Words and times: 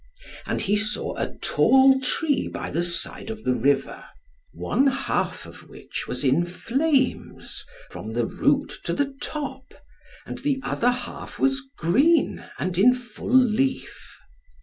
And 0.47 0.61
he 0.61 0.75
saw 0.75 1.15
a 1.15 1.35
tall 1.43 1.99
tree 2.01 2.47
by 2.47 2.71
the 2.71 2.81
side 2.81 3.29
of 3.29 3.43
the 3.43 3.53
river, 3.53 4.03
one 4.51 4.87
half 4.87 5.45
of 5.45 5.69
which 5.69 6.07
was 6.07 6.23
in 6.23 6.43
flames 6.43 7.63
from 7.91 8.13
the 8.13 8.25
root 8.25 8.73
to 8.85 8.93
the 8.93 9.15
top, 9.21 9.75
and 10.25 10.39
the 10.39 10.59
other 10.63 10.89
half 10.89 11.37
was 11.37 11.61
green 11.77 12.43
and 12.57 12.79
in 12.79 12.95
full 12.95 13.31
leaf. 13.31 14.17